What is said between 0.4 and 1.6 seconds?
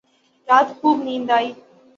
رات خوب نیند آئی